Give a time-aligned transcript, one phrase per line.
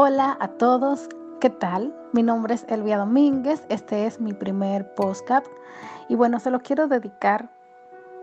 [0.00, 1.08] Hola a todos,
[1.40, 1.92] ¿qué tal?
[2.12, 5.44] Mi nombre es Elvia Domínguez, este es mi primer postcap
[6.08, 7.50] y bueno, se lo quiero dedicar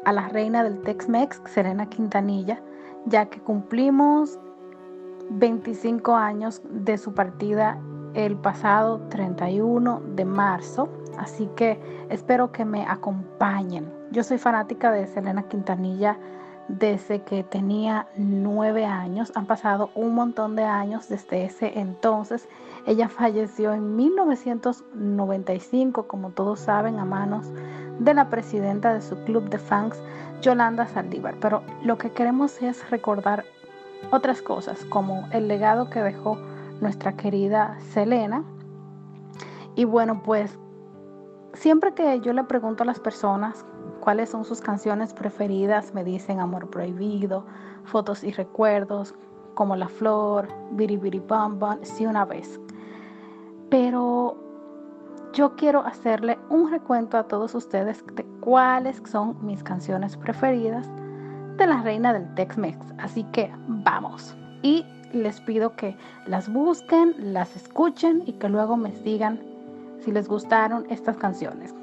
[0.05, 2.61] a la reina del Tex-Mex, Serena Quintanilla,
[3.07, 4.39] ya que cumplimos
[5.31, 7.77] 25 años de su partida
[8.13, 10.87] el pasado 31 de marzo,
[11.17, 11.77] así que
[12.09, 13.91] espero que me acompañen.
[14.11, 16.17] Yo soy fanática de Selena Quintanilla
[16.67, 19.31] desde que tenía nueve años.
[19.35, 22.47] Han pasado un montón de años desde ese entonces.
[22.85, 27.47] Ella falleció en 1995, como todos saben, a manos
[27.99, 30.01] de la presidenta de su club de fans,
[30.41, 31.35] Yolanda Saldívar.
[31.39, 33.45] Pero lo que queremos es recordar
[34.11, 36.37] otras cosas, como el legado que dejó
[36.81, 38.43] nuestra querida Selena.
[39.75, 40.57] Y bueno, pues
[41.53, 43.65] siempre que yo le pregunto a las personas
[44.05, 47.43] cuáles son sus canciones preferidas, me dicen Amor Prohibido,
[47.85, 49.15] Fotos y Recuerdos,
[49.55, 52.59] como La Flor, Biri Biri Bam Bam, sí una vez.
[53.71, 54.37] Pero
[55.33, 60.87] yo quiero hacerle un recuento a todos ustedes de cuáles son mis canciones preferidas
[61.57, 62.77] de la reina del Tex-Mex.
[62.99, 64.37] Así que vamos.
[64.61, 69.41] Y les pido que las busquen, las escuchen y que luego me digan
[69.99, 71.73] si les gustaron estas canciones.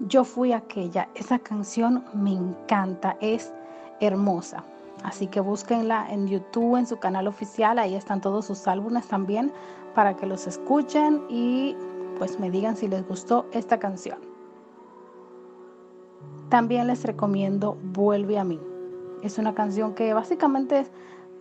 [0.00, 3.52] Yo fui aquella, esa canción me encanta, es
[4.00, 4.64] hermosa.
[5.02, 9.52] Así que búsquenla en YouTube, en su canal oficial, ahí están todos sus álbumes también
[9.94, 11.76] para que los escuchen y
[12.18, 14.18] pues me digan si les gustó esta canción.
[16.48, 18.60] También les recomiendo Vuelve a mí.
[19.22, 20.86] Es una canción que básicamente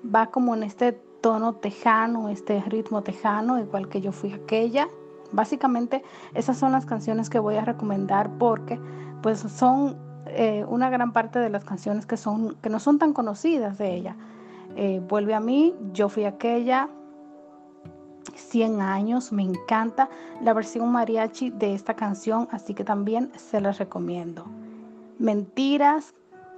[0.04, 4.88] va como en este tono tejano, este ritmo tejano, igual que yo fui aquella.
[5.32, 8.80] Básicamente esas son las canciones que voy a recomendar porque
[9.22, 9.98] pues son
[10.28, 13.96] eh, una gran parte de las canciones que, son, que no son tan conocidas de
[13.96, 14.16] ella.
[14.76, 16.90] Eh, vuelve a mí, yo fui aquella,
[18.36, 20.10] 100 años, me encanta
[20.42, 24.46] la versión mariachi de esta canción, así que también se las recomiendo.
[25.18, 26.14] Mentiras,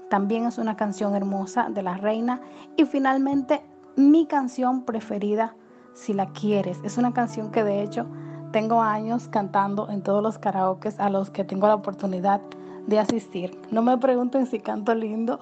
[0.09, 2.41] también es una canción hermosa de la reina.
[2.75, 3.63] Y finalmente,
[3.95, 5.55] mi canción preferida,
[5.93, 8.05] Si la quieres, es una canción que de hecho
[8.51, 12.41] tengo años cantando en todos los karaokes a los que tengo la oportunidad
[12.87, 13.59] de asistir.
[13.71, 15.39] No me pregunten si canto lindo.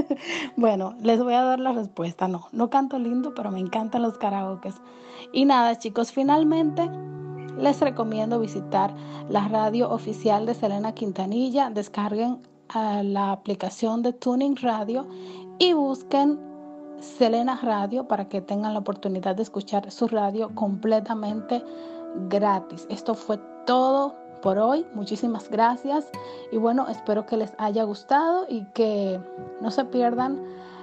[0.56, 2.26] bueno, les voy a dar la respuesta.
[2.28, 4.74] No, no canto lindo, pero me encantan los karaokes.
[5.32, 6.90] Y nada, chicos, finalmente
[7.58, 8.92] les recomiendo visitar
[9.28, 11.70] la radio oficial de Selena Quintanilla.
[11.70, 15.06] Descarguen a la aplicación de Tuning Radio
[15.58, 16.40] y busquen
[17.00, 21.62] Selena Radio para que tengan la oportunidad de escuchar su radio completamente
[22.28, 22.86] gratis.
[22.88, 24.86] Esto fue todo por hoy.
[24.94, 26.08] Muchísimas gracias
[26.50, 29.20] y bueno, espero que les haya gustado y que
[29.60, 30.42] no se pierdan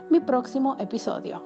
[0.09, 1.41] mi próximo episodio.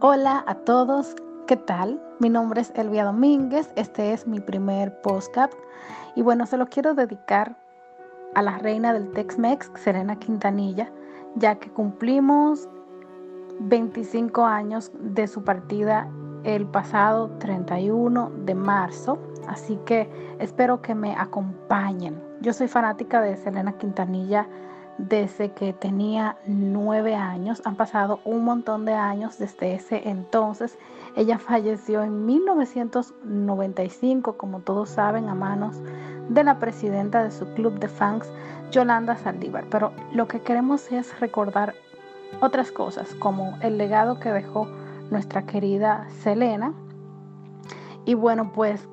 [0.00, 2.00] Hola a todos, ¿qué tal?
[2.20, 5.50] Mi nombre es Elvia Domínguez, este es mi primer postcap
[6.14, 7.56] y bueno, se lo quiero dedicar
[8.36, 10.92] a la reina del Tex-Mex, Serena Quintanilla,
[11.36, 12.68] ya que cumplimos
[13.60, 16.06] 25 años de su partida
[16.44, 22.22] el pasado 31 de marzo, así que espero que me acompañen.
[22.42, 24.46] Yo soy fanática de Selena Quintanilla
[24.98, 27.62] desde que tenía nueve años.
[27.64, 30.76] Han pasado un montón de años desde ese entonces.
[31.16, 35.80] Ella falleció en 1995, como todos saben, a manos
[36.28, 38.30] de la presidenta de su club de fans,
[38.70, 39.64] Yolanda Saldívar.
[39.70, 41.74] Pero lo que queremos es recordar
[42.40, 44.66] otras cosas, como el legado que dejó
[45.10, 46.74] nuestra querida Selena.
[48.04, 48.88] Y bueno, pues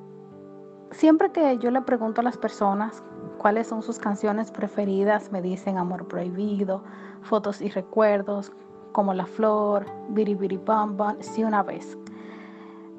[0.90, 3.02] siempre que yo le pregunto a las personas
[3.38, 6.82] cuáles son sus canciones preferidas, me dicen Amor Prohibido,
[7.22, 8.52] Fotos y Recuerdos,
[8.92, 11.98] como La Flor, Biri Biri Bam Bam, sí una vez.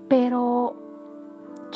[0.10, 0.76] Pero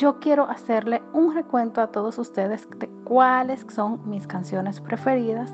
[0.00, 5.52] yo quiero hacerle un recuento a todos ustedes de cuáles son mis canciones preferidas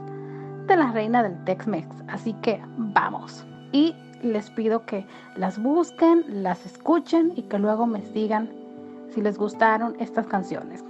[0.68, 1.88] de la reina del Tex-Mex.
[2.06, 3.44] Así que vamos.
[3.72, 5.04] Y les pido que
[5.34, 8.48] las busquen, las escuchen y que luego me digan
[9.10, 10.84] si les gustaron estas canciones.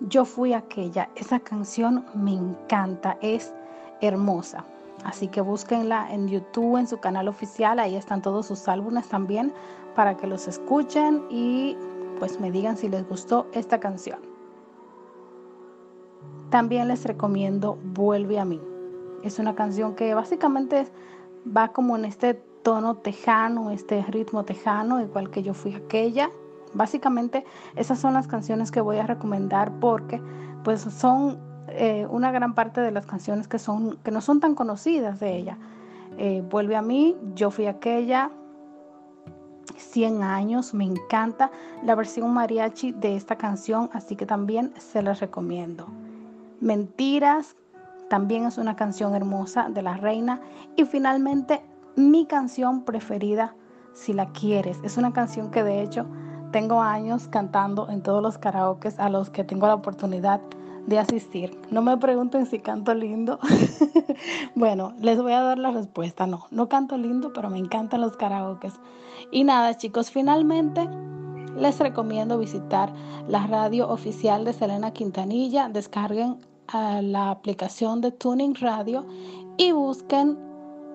[0.00, 3.54] Yo fui aquella, esa canción me encanta, es
[4.02, 4.66] hermosa.
[5.04, 9.54] Así que búsquenla en YouTube, en su canal oficial, ahí están todos sus álbumes también
[9.94, 11.78] para que los escuchen y
[12.20, 14.20] pues me digan si les gustó esta canción.
[16.50, 18.60] También les recomiendo Vuelve a mí.
[19.24, 20.86] Es una canción que básicamente
[21.44, 26.30] va como en este tono tejano, este ritmo tejano, igual que yo fui aquella.
[26.74, 27.44] Básicamente
[27.74, 30.20] esas son las canciones que voy a recomendar porque
[30.62, 31.38] pues son
[31.68, 35.36] eh, una gran parte de las canciones que, son, que no son tan conocidas de
[35.36, 35.58] ella.
[36.18, 38.30] Eh, Vuelve a mí, Yo fui aquella,
[39.80, 41.50] 100 años, me encanta
[41.84, 45.86] la versión mariachi de esta canción, así que también se las recomiendo.
[46.60, 47.56] Mentiras,
[48.10, 50.40] también es una canción hermosa de la reina.
[50.76, 51.62] Y finalmente,
[51.96, 53.54] mi canción preferida,
[53.92, 56.06] Si la quieres, es una canción que de hecho
[56.52, 60.40] tengo años cantando en todos los karaokes a los que tengo la oportunidad
[60.90, 61.56] de asistir.
[61.70, 63.38] No me pregunten si canto lindo.
[64.56, 66.26] bueno, les voy a dar la respuesta.
[66.26, 68.74] No, no canto lindo, pero me encantan los karaokes.
[69.30, 70.88] Y nada, chicos, finalmente
[71.56, 72.92] les recomiendo visitar
[73.28, 75.68] la radio oficial de Selena Quintanilla.
[75.68, 79.06] Descarguen a la aplicación de Tuning Radio
[79.58, 80.36] y busquen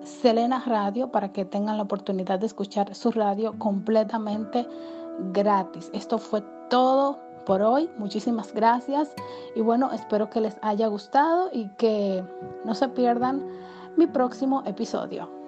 [0.04, 4.68] Selena Radio para que tengan la oportunidad de escuchar su radio completamente
[5.32, 5.90] gratis.
[5.94, 7.90] Esto fue todo por hoy.
[7.98, 9.14] Muchísimas gracias
[9.56, 12.24] y bueno, espero que les haya gustado y que
[12.66, 13.46] no se pierdan
[13.96, 15.45] mi próximo episodio.